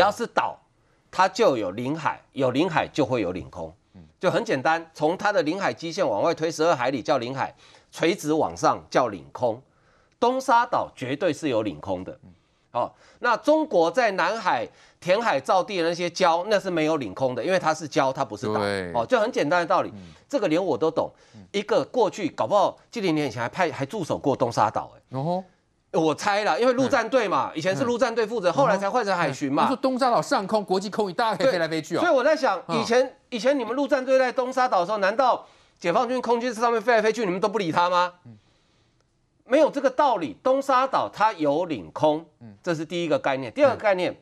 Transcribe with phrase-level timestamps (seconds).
[0.00, 0.58] 要是岛，
[1.10, 3.72] 它就有领海，有领海就会有领空，
[4.18, 7.54] 就很简单，从它的领海基线往外推十二海里叫领海，
[7.90, 9.62] 垂直往上叫领空。
[10.18, 12.18] 东沙岛绝对是有领空的，
[12.72, 14.68] 哦，那中国在南海
[15.00, 18.60] 填海造地的那些礁，那是没有领空的，因为它是礁，它不是岛，
[18.94, 19.90] 哦，就很简单的道理，
[20.28, 21.10] 这个连我都懂。
[21.52, 25.42] 一个过去搞不好，几零年以前还派还驻守过东沙岛，哎，哦，
[25.92, 29.66] 我猜了，因为陆战队嘛，以前是陆战队负责，后来才换成海巡嘛。
[29.66, 32.00] 说东沙岛上空国际空域，大家可以飞来飞去哦。
[32.00, 35.46] 所以我在想，以前以前你们陆战队在东沙岛的时候，难道
[35.80, 38.12] 解放军空军在上面飞来飞去，你们都不理他吗？
[39.44, 42.24] 没有这个道理，东沙岛它有领空，
[42.62, 43.52] 这是第一个概念。
[43.52, 44.16] 第二个概念，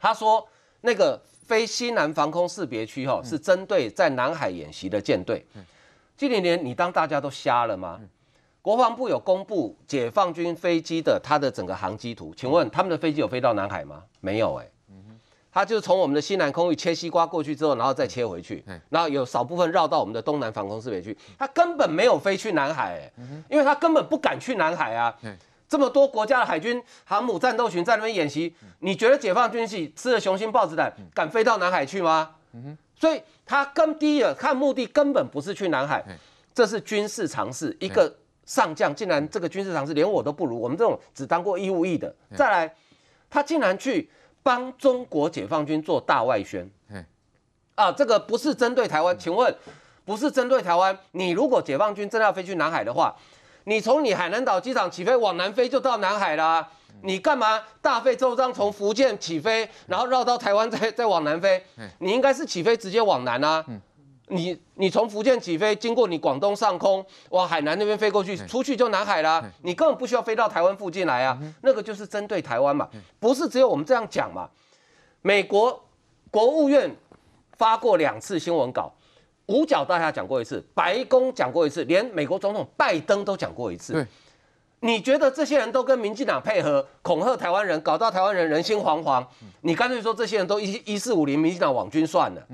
[0.00, 0.48] 他说
[0.80, 5.46] 那个非西南防空识别区哈，是针对在南海演习的舰队。
[6.16, 8.00] 这几年你当大家都瞎了吗？
[8.66, 14.02] 国防部有公布解放军飞机的它的整个航机图，请问他们的飞机有飞到南海吗？
[14.20, 14.66] 没有哎。
[15.52, 23.12] 它就是从我们的西南空域切西瓜过去之后，然后再切回去，然后有少部分绕到我们的东南防空识别区，它根本没有飞去南海，欸，
[23.48, 25.16] 因为它根本不敢去南海啊。
[25.68, 32.32] 这么多国家的海军航母战斗群在那边演习，你觉得解放军系吃了雄心豹子胆敢飞到南海去吗？
[32.98, 36.04] 所以它跟第一看目的根本不是去南海，
[36.52, 37.74] 这是军事常识。
[37.78, 38.12] 一个
[38.46, 42.74] 上将竟然这个军事常识连我都不如，我们这种只当过义务役的，再来
[43.28, 44.08] 他竟然去。
[44.46, 46.70] 帮中国解放军做大外宣，
[47.74, 49.52] 啊，这个不是针对台湾，请问，
[50.04, 50.96] 不是针对台湾？
[51.10, 53.12] 你如果解放军真的要飞去南海的话，
[53.64, 56.70] 你从你海南岛机场起飞往南飞就到南海啦，啊，
[57.02, 61.64] 你干嘛大费周章从福建起飞，然后绕到台湾再再往南飞？
[61.98, 63.64] 你应该是起飞直接往南啊。
[64.28, 69.44] 你你从福建起飞，经过你广东上空，往海南那边飞过去，出去就南海啦。
[69.62, 72.88] 你根本不需要飞到台湾附近来啊，那个就是针对台湾嘛，
[73.20, 74.48] 不是只有我们这样讲嘛。
[75.22, 75.84] 美国
[76.30, 76.94] 国务院
[77.56, 78.92] 发过两次新闻稿，
[79.46, 84.06] 五角大厦讲过一次，白宫讲过一次，连美国总统拜登都讲过一次。
[84.80, 89.24] 你觉得这些人都跟民进党配合，恐吓台湾人，搞到台湾人人心惶惶？
[89.62, 92.46] 你干脆说这些人都一一四五零民进党网军算了。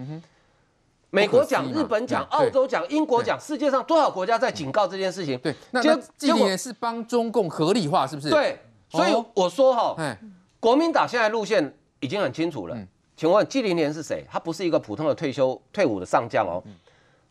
[1.14, 5.38] 美国讲，日本讲，澳洲讲，英国讲，世界上多少国家在警告这件事情？
[5.40, 8.30] 对，那这几年是帮中共合理化，是不是？
[8.30, 8.58] 对，
[8.88, 10.16] 所以我说哈，
[10.58, 12.74] 国民党现在路线已经很清楚了。
[13.14, 14.24] 请问纪凌年是谁？
[14.30, 16.64] 他不是一个普通的退休退伍的上将哦，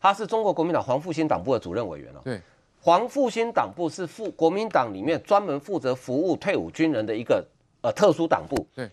[0.00, 2.20] 他是中国国民党黄复兴党部的主任委员哦。
[2.22, 2.40] 对，
[2.80, 7.44] 黄复兴党部是副国民党里面专门负责服务退伍军人的一个
[7.80, 8.64] 呃特殊党部。
[8.76, 8.88] 对，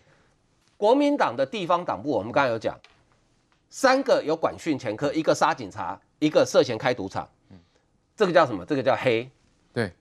[0.76, 2.76] 国民党的地方党部，我们刚才有讲。
[3.70, 7.26] 三个有管训前科，一个杀警察，一个涉嫌开赌场，
[8.16, 8.64] 这个叫什么？
[8.64, 9.30] 这个叫黑。
[9.72, 9.92] 对，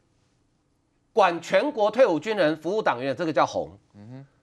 [1.13, 3.69] 管全国退伍军人服务党员，这个叫红。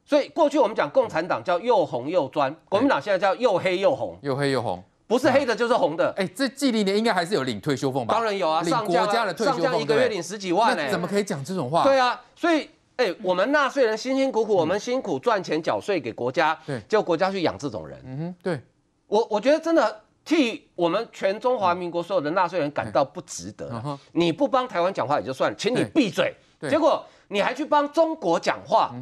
[0.04, 4.16] 所以过去我们讲共产党叫又红又专，国民党现在叫又黑又红。
[4.22, 6.14] 又黑又红，不是黑的就是红的。
[6.16, 8.14] 哎，这纪凌莲应该还是有领退休俸吧？
[8.14, 11.82] 当然有啊，领国家的退休俸，上将一个月领十几万，哎，怎么可以讲这种话？
[11.82, 18.00] 对啊，所以哎，我们纳税人辛辛苦苦，我们辛苦赚钱缴税给国家，对，结果国家去养这种人。
[18.04, 18.60] 嗯哼，对。
[19.08, 23.70] 我我觉得真的替我们全中华民国所有的纳税人感到不值得。
[24.12, 26.34] 你不帮台湾讲话也就算了，请你闭嘴。
[26.68, 28.92] 结果你还去帮中国讲话，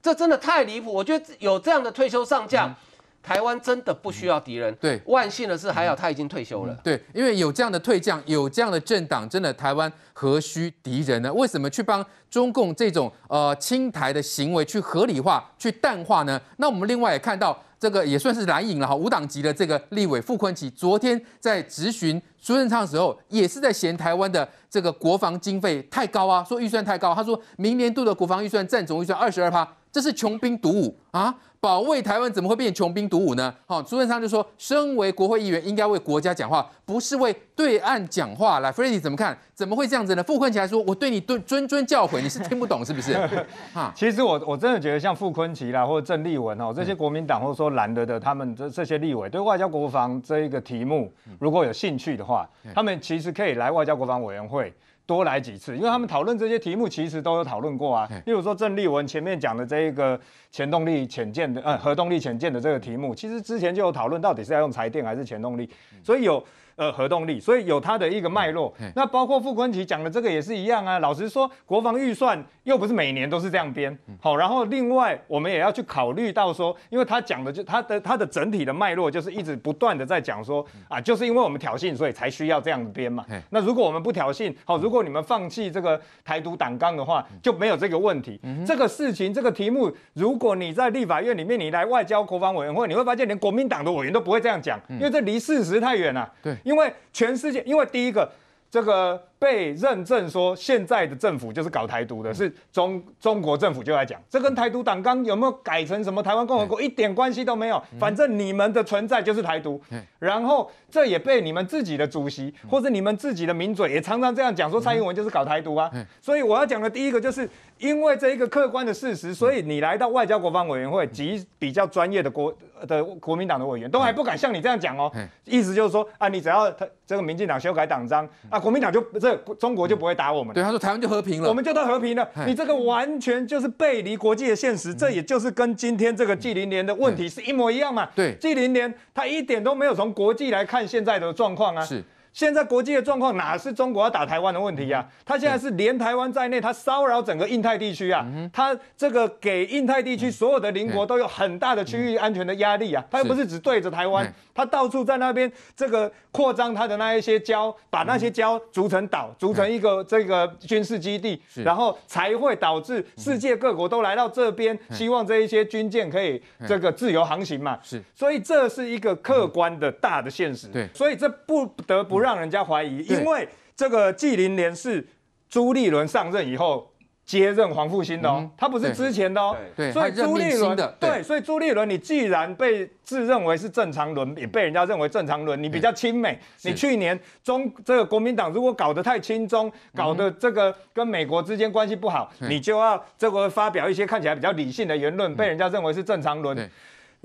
[0.00, 0.92] 这真的太离谱。
[0.92, 2.72] 我觉得有这样的退休上将，
[3.20, 4.72] 台湾真的不需要敌人。
[4.76, 6.78] 对，万幸的是还好他已经退休了。
[6.84, 11.32] 对，因为有这样的退将，有这样的政党，真的台湾何须敌人呢？
[11.32, 16.40] 为什么去帮中共这种呃亲台的行为去合理化、去淡化呢？
[16.58, 17.60] 那我们另外也看到。
[17.78, 31.34] 这个也算是蓝营了哈，无党籍的这个立委傅昆萁，昨天在质询苏贞昌的时候，也是在嫌台湾的这个国防经费太高啊，说预算太高，他说明年度的国防预算占总预算二十二趴，这是穷兵黩武啊。
[31.58, 33.52] 保卫台湾怎么会变穷兵黩武呢？
[33.64, 38.60] 好，苏贞昌就说，身为国会议员，应该为国家讲话，不是为对岸讲话。
[38.60, 39.36] 来，Freddy 怎么看？
[39.54, 40.22] 怎么会这样子呢？
[40.22, 43.14] 傅昆萁还说，我对你谆谆谆教诲，你是听不懂是不是？
[43.72, 51.10] 哈，其实我我真的觉得像傅昆萁啦，或者郑丽文哦，这些国民党或者说蓝的的他们这这些立委，对外交国防这一个题目
[51.40, 54.72] 如果有兴趣的话，他们其实可以来外交国防委员会。
[55.06, 58.08] 多来几次，因为他们讨论这些题目，其实都有讨论过啊。
[58.26, 60.20] 例如说郑丽文前面讲的这一个
[60.50, 65.70] 潜动力潜舰的，呃，核动力潜舰的这个题目，其实之前就有讨论到底是要用柴电还是潜动力，
[66.02, 66.44] 所以有。
[66.76, 68.74] 呃，核动力，所以有它的一个脉络。
[68.94, 70.98] 那包括傅昆萁讲的这个也是一样啊。
[70.98, 73.96] 老实说，国防预算又不是每年都是这样编。
[74.20, 83.24] 好，然后另外我们也要去考虑到说，因为他讲的就他的他的整体的脉络就是一直不断的在讲说啊，就是因为我们挑衅，所以才需要这样编嘛。
[83.50, 88.40] 那如果我们不挑衅，好，如果果你们放弃这个台独党纲的话，就没有这个问题。
[88.44, 96.32] 嗯、这个事情，这个题目，如果你在立法院里面，你来外交国防委员会，你会发现连国民党的委员都不会这样讲，因为这离事实太远了。
[96.42, 98.30] 对，因为全世界，因为第一个。
[98.68, 109.80] 这个被认证说现在的政府就是搞台独的，是中中国政府就来讲，这跟台独党纲有没有改成什么台湾共和国一点关系都没有，反正你们的存在就是台独。
[110.18, 115.90] 然后这也被你们自己的主席或者你们自己的名嘴也常常这样讲，说蔡英文就是搞台独啊。
[116.20, 117.48] 所以我要讲的第一个就是
[117.78, 122.54] 因为这一个客观的事实，所以你来到外交国防委员会及比较专业的国
[122.86, 125.10] 的国民党的委员都还不敢像你这样讲哦，
[125.44, 128.58] 意思就是说啊，你只要他这个民进党修改党章啊。
[128.58, 130.54] 国民党就这中国就不会打我们。
[130.54, 132.28] 对，他说台湾就和平了，我们就到和平了。
[132.46, 138.08] 你这个完全就是背离国际的现实，这也就是跟今天这个季零年的问题是一模一样嘛。
[138.14, 141.84] 对，季零年他一点都没有从国际来看现在的状况啊。
[141.84, 142.04] 是。
[142.36, 145.08] 现在国际的状况哪是中国要打台湾的问题呀、啊？
[145.24, 148.26] 他现在是连台湾在内，他骚扰整个印太地区啊！
[148.52, 153.02] 他这个给印太地区所有的邻国都有很大的区域安全的压力啊！
[153.10, 167.78] 他又不是只对着台湾，他到处在那边这个扩张他的那一些礁，把那些礁筑成岛，筑成一个这个军事基地，然后才会导致世界各国都来到这边，希望这一些军舰可以这个自由航行嘛。
[167.82, 170.68] 是，所以这是一个客观的大的现实。
[170.68, 172.25] 对，所以这不得不让。
[172.26, 175.06] 让人家怀疑，因为这个纪凌莲是
[175.48, 176.92] 朱立伦上任以后
[177.24, 179.56] 接任黄复兴的哦，他不是之前的哦。
[179.76, 186.36] 对，所以朱立伦对，所以朱立伦，你既然被自认为是正常轮，也被人家认为正常轮，你比较亲美。
[186.62, 196.68] 你去年中这个国民党如果搞得太亲中，搞得这个跟美国之间关系不好，你就要这个发表一些看起来比较理性的言论，被人家认为是正常轮。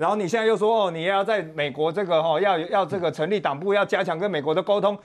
[0.02, 4.98] 然后你现在又说哦，你要在美国这个哦，要要这个成立党部，要加强跟美国的沟通，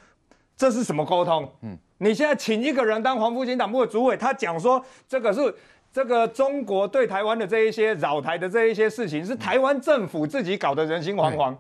[0.56, 1.48] 这是什么沟通？
[1.62, 5.54] 嗯，你现在请一个人当黄复兴党部的主委，他讲说这个是
[5.94, 11.56] 这个中国对台湾的这一些扰台的这一些事情，是台湾政府自己搞得人心惶惶。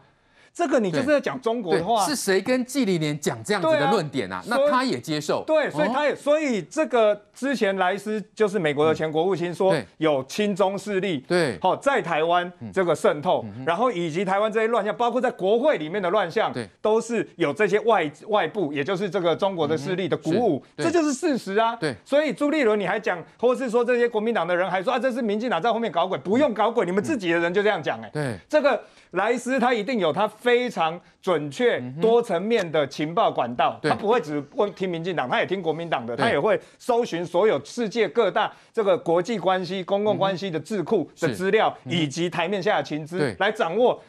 [0.57, 4.43] 这个你就是在讲中国的话，是谁跟季凌莲讲这样子的论点啊？
[4.47, 21.75] 那他也接受，对，所以他也，所以这个之前莱斯就是美国的前国务卿说有亲中势力，对，好在台湾这个渗透，然后以及台湾这些乱象，包括在国会里面的乱象，对，都是有这些外外部，也就是这个中国的势力的鼓舞，这就是事实啊。
[21.75, 28.81] 对，所以朱立伦你还讲，或是说这些国民党的人还说啊，这是民进党在后面搞鬼，不用搞鬼，你们自己的人就这样讲，哎，对，这个。
[29.11, 44.01] 莱斯他一定有他非常准确、多层面的情报管道，他不会只问听民进党，他也听国民党的，他也会搜寻所有世界各大这个国际关系、公共关系的智库的资料，以及台面下的情资来掌握。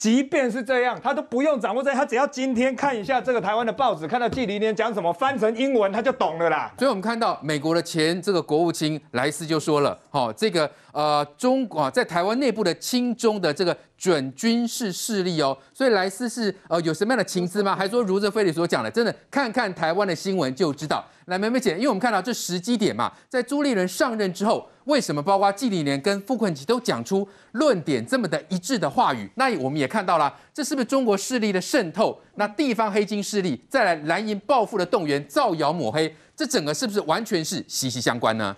[0.00, 6.72] 即便是这样，他都不用掌握这，他只要今天看一下这个台湾的报纸，看到季凌莲讲什么，翻成英文他就懂了啦。
[6.78, 17.76] 所以我们看到美国的前这个国务卿莱斯就说了，好，这个呃中国在台湾内部的亲中的这个准军事势力哦，所以莱斯是呃有什么样的情资吗？
[17.76, 21.04] 还说如这菲里所讲的，真的看看台湾的新闻就知道。
[21.30, 24.68] 来，梅梅姐，因为我们看到这时机点嘛，在朱立伦上任之后。
[24.86, 29.30] 为什么包括季凌莲跟傅昆萁都讲出论点这么的一致的话语？
[29.36, 32.18] 那我们也看到了，这是不是中国势力的渗透？
[32.34, 38.56] 那地方黑金势力再来蓝营报复的动员、造谣抹黑，这整个是不是完全是息息相关呢？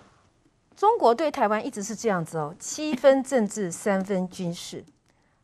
[0.75, 4.83] 中国对台湾一直是这样子哦，七分政治，三分军事。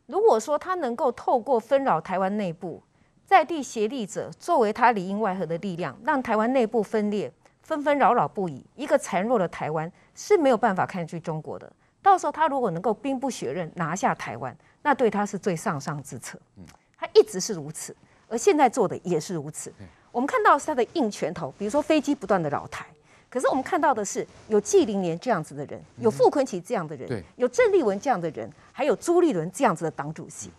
[0.06, 2.82] 如果说他能够透过纷扰台湾内部
[3.30, 7.32] 在地协力者作为他里应外合的力量，让台湾内部分裂。
[7.62, 11.72] 纷纷扰扰不已，一个孱弱的台湾是没有办法抗拒中国的。
[12.02, 16.36] 到时候他如果能够兵不血刃拿下台湾，那对他是最上上之策。
[16.98, 17.94] 他一直是如此，
[18.28, 19.72] 而现在做的也是如此。
[20.10, 22.84] 我们看到是他的硬拳头，比如说飞机不断的扰台。
[23.28, 30.50] 可是我们看到的是有纪凌莲这样子的人，有傅昆萁这样的人，有郑丽文这样的人，还有朱立伦这样子的党主席。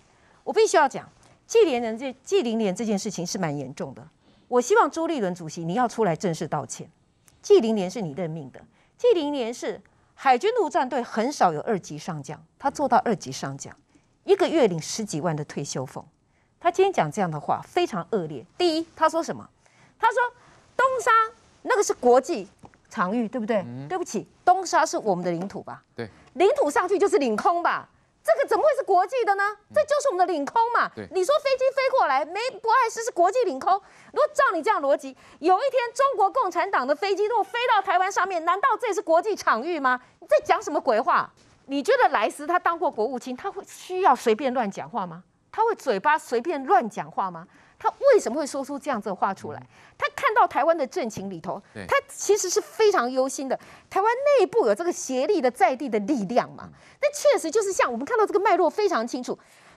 [0.45, 1.05] 我必须要讲，
[1.51, 4.01] 季凌莲这纪凌莲这件事情是蛮严重的。
[4.47, 6.89] 我希望朱立伦主席你要出来正式道歉。
[7.41, 8.61] 纪凌莲是你任命的，
[8.97, 9.81] 纪凌莲是
[10.13, 13.75] 海军陆战队很少有二级上将，他做到二级上将，
[14.23, 16.01] 一个月领十几万的退休俸。
[16.57, 18.45] 他今天讲这样的话非常恶劣。
[18.57, 19.45] 第一，他说什么？
[19.99, 20.15] 他说
[20.77, 21.11] 东沙
[21.63, 22.47] 那个是国际
[22.89, 23.57] 场域，对不对？
[23.57, 25.83] 嗯、对不起，东沙是我们的领土吧？
[25.97, 27.89] 对，领土上去就是领空吧？
[28.23, 29.43] 这个怎么会是国际的呢？
[29.73, 30.89] 这就是我们的领空嘛。
[31.11, 33.73] 你说飞机飞过来，没不碍事是国际领空。
[33.73, 39.99] 如果照你这样逻辑，有一天中国共产党的飞机如果飞到台湾上面，难道这也是国际场域吗？
[40.19, 41.31] 你在讲什么鬼话？
[41.65, 45.23] 你觉得莱斯他当过国务卿，他会需要随便乱讲话吗？
[45.51, 47.47] 他会嘴巴随便乱讲话吗？
[47.81, 49.67] 他为什么会说出这样子的话出来？
[49.97, 53.59] 他看到台湾的政情里头，他其实是非常忧心的。
[53.89, 56.69] 台湾内部有这个协力的在地的力量嘛？
[57.01, 59.33] 那确实就是像我们看到这个脉络非常清楚。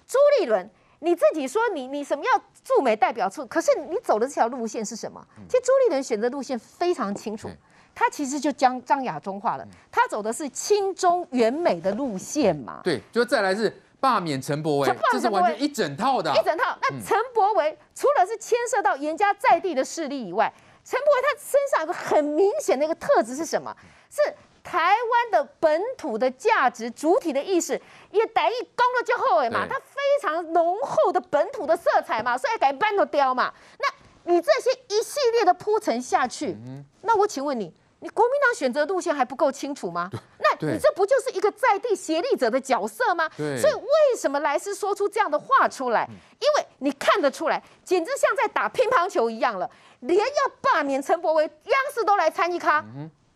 [0.06, 0.68] 朱立伦，
[0.98, 5.26] 你自己说你你什么要驻美代表处，可是你走的这条路线是什么？
[5.48, 7.48] 其实朱立伦选择路线非常清楚，
[7.94, 12.82] 他其实就将张亚中化了，他走的是亲中援美的路线嘛？
[12.84, 13.74] 对，就再来是。
[14.04, 16.76] 罢免陈柏惟，这是完全一整套的，一整套。
[16.82, 20.52] 那陈柏惟除了是牵涉到严家在地的势力以外，
[20.84, 23.74] 陈柏惟他身上有个很明显的一个特质是什么？
[24.10, 24.20] 是
[24.62, 27.80] 台湾的本土的价值主体的意识，
[28.10, 33.50] 也台语讲了就好嘛，他非常浓厚的本土的色彩嘛，所以改搬都雕嘛。
[33.78, 36.54] 那你这些一系列的铺陈下去，
[37.00, 37.72] 那我请问你。
[38.04, 40.10] 你国民党选择路线还不够清楚吗？
[40.38, 43.26] 那你这不就是一个在地协力者的角色吗？
[43.34, 46.06] 所以为什么莱斯说出这样的话出来？
[46.38, 49.68] 因为你看得出来，简直像在打乒乓球一样了。
[50.00, 52.84] 连要罢免陈柏惟，央视都来参与咖。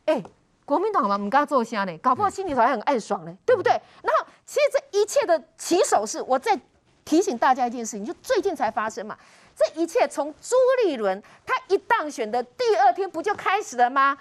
[0.05, 0.23] 哎，
[0.67, 3.73] 国民党嘛，唔敢做声呢，搞不好心里头还很暗爽呢，对不对？
[4.03, 6.61] 然后，其实这一切的起手式，我再
[7.07, 9.17] 提醒大家一件事情，就最近才发生嘛。
[9.57, 14.17] 这一切从朱立伦他一当选的第二天不就开始了吗？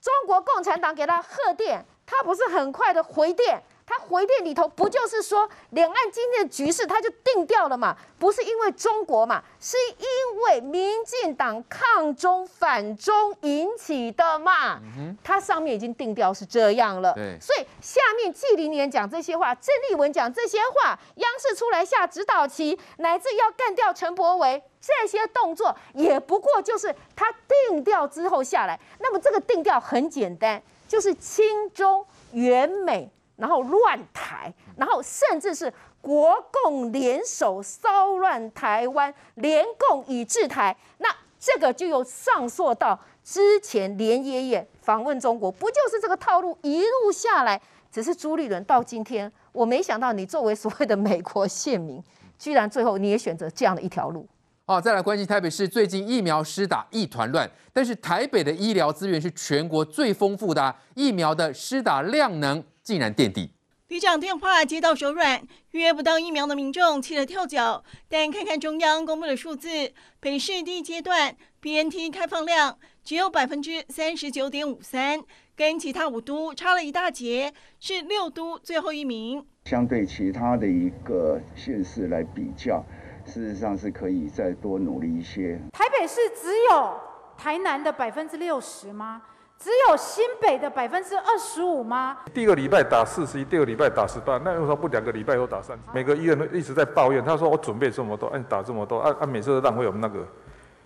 [0.00, 3.62] 中国共产党给他贺电，他不是很快的回电。
[3.90, 7.96] 他回电里头不就是说，两岸今天的局势他就定掉了嘛？
[8.20, 14.80] 不是因为中国嘛，是因为民进党抗中反中引起的嘛？
[15.24, 17.12] 他上面已经定调是这样了。
[17.40, 27.26] 所以下面纪凌年讲这些话，郑丽文讲这些话，央视出来下指导棋，乃至要干掉陈柏维，这些动作也不过就是他
[27.68, 28.78] 定调之后下来。
[29.00, 33.10] 那么这个定调很简单，就是亲中援美。
[33.40, 47.58] 然后乱台，然后甚至是国共联手骚乱台湾，联共以制台，那这个就又上溯到之前连爷爷访问中国，不就是这个套路一路下来？
[47.90, 52.00] 只是朱立伦到今天，我没想到你作为所谓的美国线民，
[52.38, 54.28] 居然最后你也选择这样的一条路。
[54.66, 62.62] 好，再来关心台北市最近疫苗施打一团乱，但是台北的医疗资源是全国最丰富的，疫苗的施打量能。
[62.90, 63.52] 竟然垫底，
[63.86, 67.84] 旅长电话接到手软，约不到疫苗的民众气得跳脚。
[68.08, 75.22] 但看看中央公布的数字，北市第一阶段 BNT 开放量只有百分之三十九点五三，
[75.54, 79.46] 跟其他五都差了一大截，是六都最后一名。
[79.66, 82.84] 相对其他的一个县市来比较，
[83.24, 85.60] 事实上是可以再多努力一些。
[85.72, 87.00] 台北市只有
[87.38, 89.22] 台南的百分之六十吗？
[89.62, 92.16] 只有新北的百分之二十五吗？
[92.32, 95.78] 第一个礼拜打四十一，第二个礼拜打十八，那为什么不两个礼拜都打三？
[95.92, 100.20] 每个医院都一直在抱怨，他说我准备这么多，按打这么多，按按每次都浪费我们那个，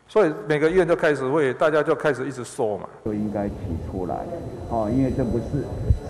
[0.09, 2.89] 所以每个医院就开始会，大家就开始一直说嘛。
[3.05, 3.55] 都应该提
[3.89, 4.27] 出来，
[4.69, 5.63] 哦，因为这不是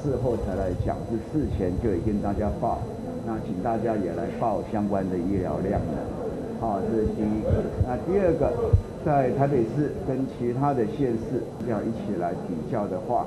[0.03, 2.81] 事后才来讲，是事前就已经大家报，
[3.27, 6.01] 那请大家也来报相关的医疗量的。
[6.63, 7.51] 好，这是第一个。
[7.87, 8.51] 那第二个，
[9.05, 13.27] 在台北市跟其他的县市要一起来比较的话，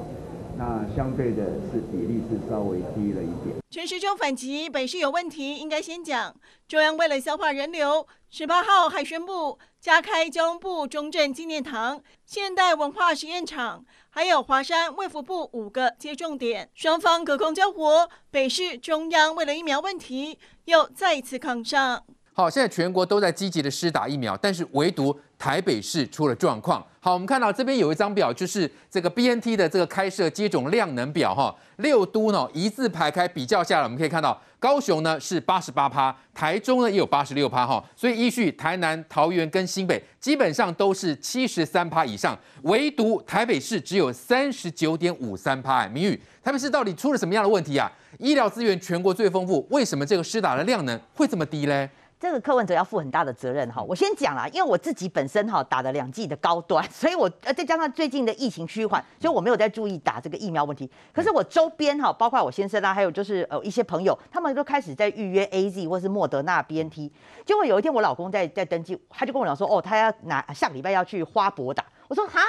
[0.58, 3.56] 那相对的是比例是稍微低了一点。
[3.70, 6.36] 陈时中反击，北市有问题应该先讲。
[6.68, 18.10] 中央为了消化人流，十八号还宣布加开交通部中正纪念堂、现代文化实验场，还有华山卫福部五个接种点，双方隔空交火。
[18.32, 22.04] 北市中央为了疫苗问题又再一次抗上。
[22.40, 26.86] 好，现在全国都在积极的施打疫苗，但是唯独台北市出了状况。
[27.00, 31.56] 好，我们看到这边有一张表，就是这个 BNT 的这个开设接种量能表哈。
[31.78, 37.84] 六都呢一字排开比较下来，我们可以看到高雄呢是八十八趴，台中呢也有八十六趴哈。
[37.96, 45.88] 所以依序台南、桃园跟新北基本上都是七十三趴以上，唯独台北市只有三十九点五三趴。
[45.88, 47.92] 明宇，台北市到底出了什么样的问题啊？
[48.20, 51.90] 医疗资源全国最丰富，为什么这个施打的量能会这么低嘞？
[52.20, 60.90] 这个柯文哲要负很大的责任哈，我先讲啦，因为我自己本身哈打了两剂的高端， 所以我呃再加上最近的疫情趋缓，所以我没有在注意打这个疫苗问题。
[61.14, 67.12] 可是我周边哈，包括我先生啦，还有就是呃一些朋友，他们都开始在预约 AZ 或是莫德纳 BNT。
[67.46, 71.86] 结果有一天我老公在在登记，他就跟我讲说，哦，他要拿下个礼拜要去花博打。
[72.08, 72.40] 我说哈，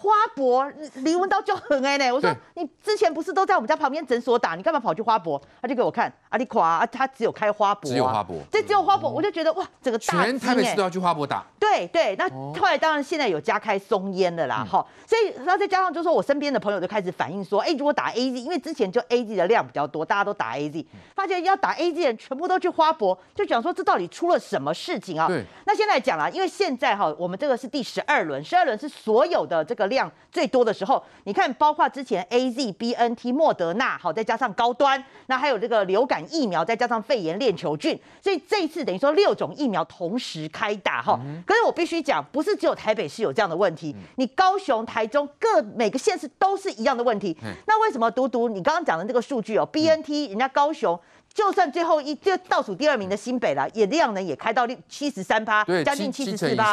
[0.00, 0.70] 花博
[1.02, 5.40] 李文刀就很哎呢，我说你之前不是都在我们家旁边诊所打，你干嘛跑去花博？
[5.60, 11.44] 他就给我看，阿里垮啊，他只有开花博，只有花博，这只有花博，我就觉得哇，整个大全台北市都要去花博打。
[11.58, 25.26] 对对，那后来当然现在有加开松烟的啦，哈，所以然后再加上就是说我身边的朋友就开始反映说，哎，如果打 AZ，因为之前就 AZ 的量比较多，大家都打 AZ，发现要打 AZ 的人全部都去花博，就讲说这到底出了什么事情啊？
[25.26, 30.68] 对，那现在讲了，因为现在哈，我们这个是第十二轮，十二轮是所有的这个量最多的。
[30.68, 41.18] 的时候，你看，包括之前 A Z、B N T、莫德纳，好，再加上高端，那还有这个流感疫苗，再加上肺炎链球菌，所以这一次等于说六种疫苗同时开打哈。
[41.46, 47.34] 可是我必须讲，不是只有台北市有这样的问题，你高雄、台中各每个县市都是一样的问题。
[47.66, 51.00] 那为什么独独你刚刚讲的这个数据哦，B N T 人家高雄。
[51.38, 56.72] 就算最后一就倒数第二名的新北了，也量能也开到七十三趴，将近七十四趴。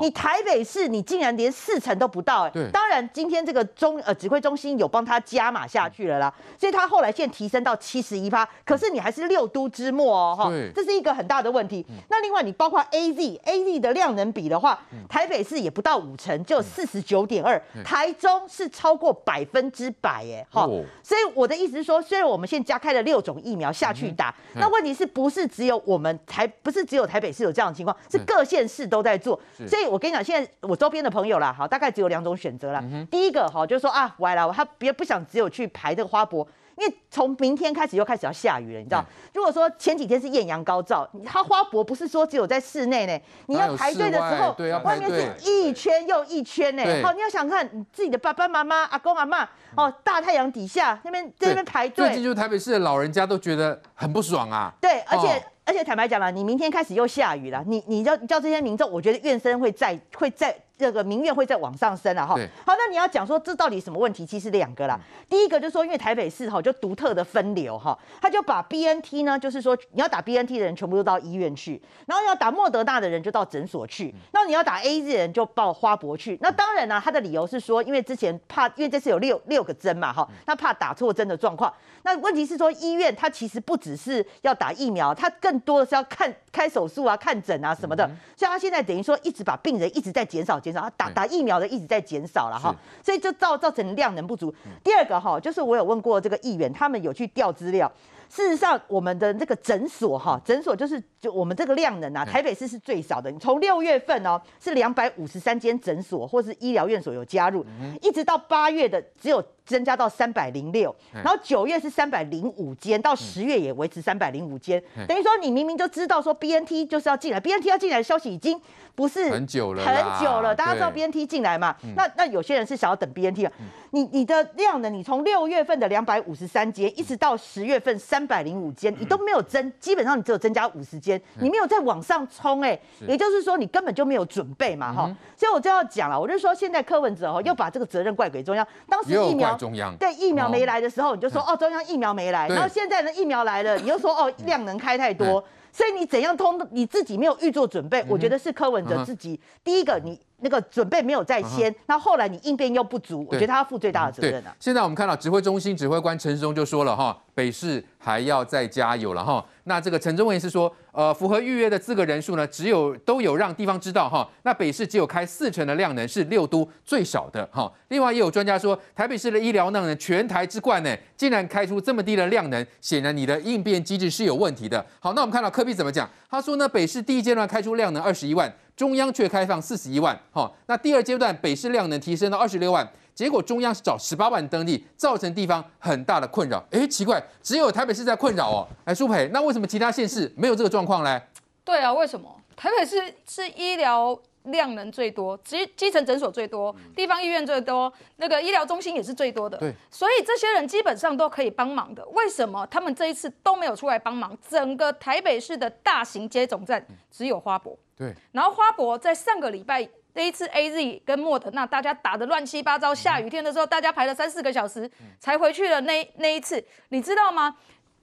[0.00, 2.70] 你台北市你竟然连四成都不到哎、欸！
[2.72, 8.48] 当然今天这个中呃指挥中心有帮他加码下去了啦，所以他后来现在提升到七十一趴。
[8.64, 11.84] 可是你还是六都之末哦哈，这是一个很大的问题。
[12.08, 14.80] 那另外你包括 A Z A Z 的量能比的话，
[15.10, 20.66] 台北市也不到五成，就四十九点二，台中是超过百分之百哎哈。
[21.02, 24.05] 所以我的意思是说，虽然我们现在加开了六种疫苗下去。
[24.06, 29.38] 去打，那问题是不是只有我们台，不是只有台北市有这样的情况，是各县市都在做。
[29.66, 32.82] 所以我跟你讲，现在我周边的朋友啦，好，大概只有两种选择啦。
[33.10, 36.46] 第一个哈，就是说啊，歪了，他别不想只有去排这个花博。
[36.76, 39.04] 因为从明天开始又开始要下雨了，你知道？
[39.32, 44.54] 如果说前几天是艳阳高照，它花博不是说只有在室内呢，你要排队的时候，
[44.84, 46.82] 外面是一圈又一圈呢。
[47.02, 52.06] 好，你要想看你自己的爸爸妈妈、阿公阿妈哦，大太阳底下那边在那边排队。
[52.06, 54.72] 最近就是台北市的老人家都觉得很不爽啊。
[54.80, 60.56] 对，而且而且坦白讲了，你明天开始又下雨了，你你叫叫这些民众，我觉得怨声会再会再。
[60.78, 62.34] 这个民怨会再往上升了哈。
[62.66, 64.26] 好，那你要讲说这到底什么问题？
[64.26, 65.00] 其实两个啦。
[65.26, 76.38] 第一个就是说，因为台北市哈就独特的分流哈，他就把 BNT 呢，就是说你要打 BNT 的人全部都到医院去，然后要打莫德纳的人就到诊所去，那你要打 AZ 的人就到花博去。
[76.42, 81.72] 那当然呢，他的理由是说，因为之前怕，因为这次有六六个针嘛哈，那怕打错针的状况。
[82.02, 88.04] 那问题是说，医院它其实不只是要打疫苗，它更多的是要看开手术啊、看诊啊什么的。
[88.36, 90.56] 所以他现在等于说一直把病人一直在减少。
[90.58, 94.52] 减少，他打打疫苗的一直在减少了哈，所以就造造成量能不足。
[94.82, 97.90] 第二个哈，就是我有问过这个议员，他们有去调资料。
[98.28, 103.30] 事实上，我们的这个诊所哈，诊所就是就我们这个量能啊，台北市是最少的。
[103.30, 107.64] 你从六月份哦，是两百五十三间诊所或是医疗院所有加入，
[108.02, 114.82] 一直到八月的只有增加到三百零六，然后九月是三百零五间，到十月也维持三百零五间。
[115.08, 118.58] 等于说你明明就知道说 BNT 就是要进来，BNT 要进来的消息已经
[118.94, 120.54] 不是很久了，很久了。
[120.54, 121.74] 大家知道 BNT 进来嘛？
[121.96, 123.52] 那那有些人是想要等 BNT 啊。
[123.90, 124.90] 你你的量呢？
[124.90, 135.10] 你从六月份的两百五十三间，一直到十月份三百零五间，你都没有增，基本上你只有增加五十间，你没有再往上冲哎，也就是说你根本就没有准备嘛哈。
[135.36, 145.42] 所以我就要讲了，我就说现在柯文哲哈又把这个责任怪给中央，当时疫苗中央对疫苗没来的时候，你就说哦中央疫苗没来，然后现在呢疫苗来了，你又说哦量能开太多，
[145.72, 150.20] 所以你怎样通你自己没有预做准备，我觉得是柯文哲自己第一个你。
[150.40, 154.54] 那个准备没有在先，那后来你应变又不足，我觉得他要负最大的责任啊。
[154.60, 159.44] 现在我们看到指挥中心指挥官陈时中就说了哈，北市还要再加油了哈。
[159.64, 164.28] 那这个陈忠文是说，呃，符合预约的资格人数呢，只有都有让地方知道哈。
[164.44, 167.68] 那北市只有开四成的量能，是六都最少的哈。
[167.88, 174.86] 另外也有专家说，台北市的医疗量能全台之冠呢，竟然开出这么低的量能，显然你的应变机制是有问题的。
[175.00, 176.08] 好，那我们看到柯比怎么讲？
[176.30, 178.54] 他说呢，北市第一阶段开出量能二十一万。
[178.76, 182.86] 中央却开放四十一万，好，那第二阶段北市量能提升到二十六万，
[183.16, 186.62] 结果中央是找十八万登记，造成地方很大的困扰。
[186.70, 188.68] 哎，奇怪，只有台北市在困扰哦。
[188.84, 191.18] 哎，舒培，那为什么其他县市没有这个状况呢？
[191.64, 192.38] 对啊，为什么？
[192.54, 199.56] 台北市是医疗量能最多，基基层诊所最多，地方医院最多，那个医疗中心也是最多的。
[199.56, 202.06] 对，所以这些人基本上都可以帮忙的。
[202.08, 204.36] 为什么他们这一次都没有出来帮忙？
[204.46, 207.74] 整个台北市的大型接种站只有花博。
[207.96, 216.02] 对，然后花博在上个礼拜那一次 A Z 跟莫德纳大家打的乱七八糟，下雨天的时候大家排了三四个小时才回去了那。
[216.02, 217.56] 那那一次你知道吗？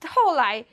[0.06, 0.64] 后来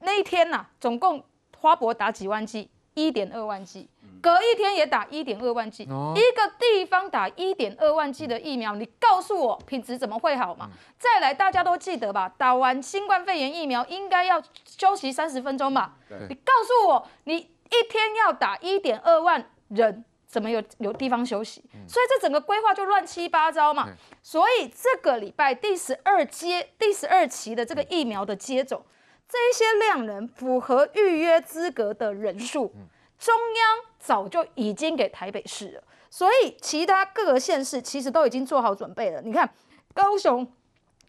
[0.00, 1.24] 那一天呐、啊，总共
[1.56, 3.88] 花博打几万剂，一点二万剂，
[4.20, 10.68] 隔一天也打一点二万剂，哦、一个地方打一点二万剂的疫苗，你告诉我品质怎么会好嘛？
[10.98, 12.28] 再来，大家都记得吧？
[12.36, 15.94] 打完新冠肺炎疫苗应该要休息三十分钟吧？
[16.28, 17.48] 你告诉我你。
[17.72, 21.60] 一天要打一点二万人怎么有有地方休息？
[21.88, 23.88] 所以这整个规划就乱七八糟嘛。
[24.22, 28.84] 所以这个礼拜第十二阶第十二期的这个疫苗的接种，
[29.28, 32.72] 这一些量能符合预约资格的人数，
[33.18, 35.82] 中央早就已经给台北市了。
[36.08, 39.20] 所以其他各个县市其实都已经做好准备了。
[39.22, 39.52] 你看，
[39.92, 40.48] 高雄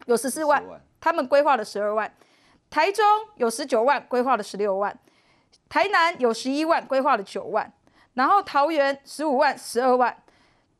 [0.05, 0.63] 有十四万，
[0.99, 2.07] 他们规划了十二万；
[2.69, 3.05] 台中
[3.35, 4.91] 有十九万，规划了十六万；
[5.69, 7.71] 台南有十一万，规划了九万；
[8.13, 10.13] 然后桃园十五万，十二万；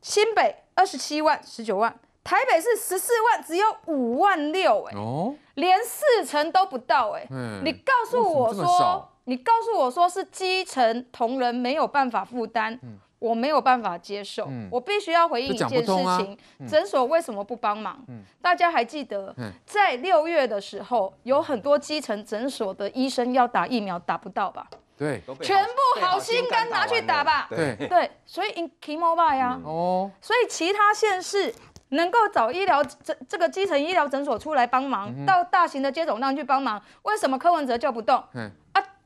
[0.02, 1.92] 新北二十七万，十九万；
[2.24, 12.80] 台北市十四万，只有五万六，哎，哦，连四成都不到，哎，嗯，你告诉我说，你告诉我说是基层同仁没有办法负担。
[12.84, 16.20] 嗯我没有办法接受，嗯、我必须要回应一件事情：啊
[16.58, 18.04] 嗯、诊所为什么不帮忙？
[18.08, 24.68] 嗯、大家还记得，嗯、在六月的时候，有很多基层诊所的医生要打疫苗，打不到吧？
[25.02, 27.48] 对，全部好心肝拿去打吧。
[27.50, 27.76] 对。
[27.88, 31.52] 对，所以 in Kmobile 呀，哦，所以其他县市
[31.90, 38.24] 能够找医疗这这个基层医疗诊所出来帮忙，嗯、到大型的接种站去帮忙，为什么柯文哲叫不动？
[38.36, 38.52] 嗯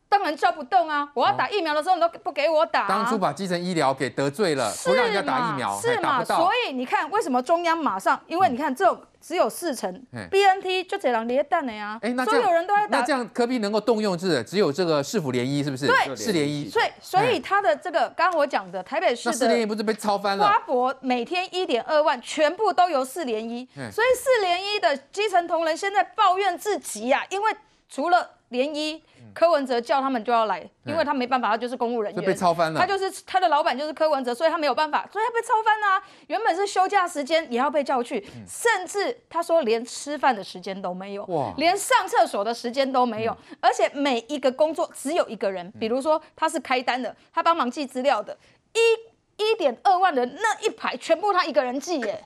[0.08, 1.10] 当然叫不动啊！
[1.14, 2.88] 我要打疫苗的时候，你都不给我打。
[2.88, 6.24] 当初把基层医疗给得罪了，不让人家打疫苗，是嘛？
[6.24, 8.20] 所以你看，为什么中央马上？
[8.28, 9.92] 因为你看，这种只有四成
[10.32, 12.00] ，BNT 就这样连弹的呀。
[12.02, 13.00] 哎，那所有人都在打。
[13.00, 15.88] 那这样科比能够动用是只有这个市府联医，是不是？
[15.88, 16.70] 对，市联医。
[16.70, 20.46] 所以，所以他的这个，刚刚我讲的台北市的市联医不是被抄翻了？
[20.46, 23.68] 花博每天一点二万，全部都由市联医。
[23.92, 27.52] 所以市联医的基层同仁现在抱怨至极呀，因为
[27.90, 29.04] 除了联医。
[29.34, 32.80] 柯文哲叫他们就要来，因为他没办法，他就是公务人员，被抄翻了。
[32.80, 36.04] 他就是他的老板就是柯文哲，所以他没有办法，所以他被抄翻了啊。
[36.28, 48.38] 原本是休假时间也要被叫去，甚至他说连吃饭的时间都没有，哇，连上厕所的时间都没有，而且每一个工作只有一个人，比如说他是开单的，他帮忙记资料的，
[48.72, 52.24] 一一点二万人那一排全部他一个人记耶。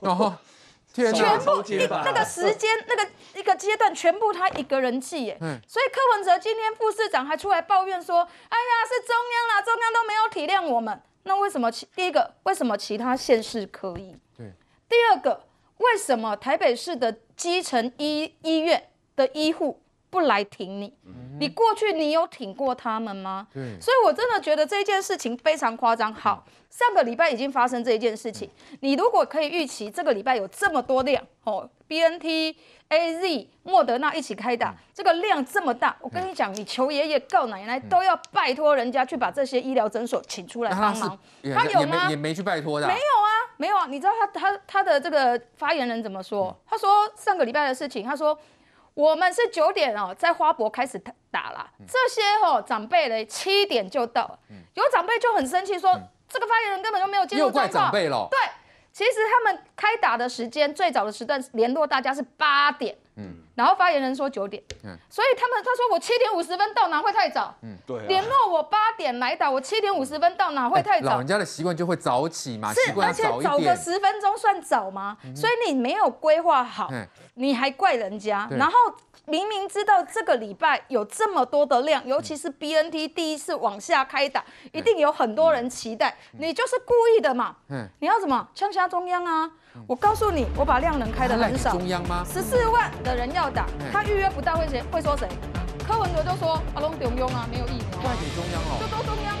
[0.92, 5.38] 全部一那个时间那个一个阶段，全部他一个人记耶。
[5.40, 5.60] 嗯。
[5.66, 14.16] 所以柯文哲今天副市长还出来抱怨说：“哎呀，是中央啦，中央都没有体谅我们。”那为什么其第一个为什么其他县市可以？
[14.36, 14.52] 对。
[14.88, 15.44] 第二个
[15.78, 20.92] 为什么台北市的基层医医院的医护不来挺你？
[21.38, 23.46] 你过去你有挺过他们吗？
[23.54, 23.80] 对。
[23.80, 26.12] 所以我真的觉得这件事情非常夸张。
[26.12, 26.44] 好。
[26.70, 32.54] 上个礼拜已经发生这一件事情，你如果可以预期这个礼拜有这么多量哦，BNT、
[32.88, 41.18] AZ、莫德纳一起开打，这个量这么大，我跟你讲，你求爷爷告奶奶都要拜托人家去把这些医疗诊所请出来帮忙。
[41.52, 42.08] 他有吗？
[42.08, 42.86] 也没去拜托的。
[42.86, 43.86] 没有啊，没有啊。
[43.86, 46.56] 你知道他他他的这个发言人怎么说？
[46.64, 48.38] 他说上个礼拜的事情，他说
[48.94, 51.00] 我们是九点哦，在花博开始
[51.30, 54.22] 打了，这些哦长辈嘞七点就到。
[54.22, 54.38] 了，
[54.74, 55.98] 有长辈就很生气说。
[56.32, 57.90] 这个发言人根本就没有接受状况。
[57.90, 58.38] 对，
[58.92, 67.54] 其实他们开打的时间最早的时段联络大家是八点，嗯，然后发言人说九点，嗯，所以他们他说我七点五十分到哪会太早？
[67.62, 71.10] 嗯，对，联络我八点来打，我七点五十分到哪会太早？
[71.10, 75.16] 老人家的习惯就会早起嘛，是，而且早个十分钟算早吗？
[75.34, 76.90] 所以你没有规划好，
[77.34, 78.74] 你还怪人家，然后。
[79.26, 86.16] 明明知道这个礼拜有这么多的量，尤其是 BNT 第一次往下开打，一定有很多人期待。
[86.32, 87.54] 你就是故意的嘛？
[87.68, 89.48] 嗯，你要怎么呛下中央啊？
[89.86, 91.70] 我告诉你，我把量能开的很少。
[91.72, 92.24] 中央吗？
[92.32, 94.82] 十四万的人要打，他预约不到会谁？
[94.90, 95.28] 会说谁？
[95.86, 97.98] 柯文哲就说阿龙中央啊，没有疫苗。
[98.00, 98.78] 怪给中央哦。
[98.80, 99.39] 就都中央。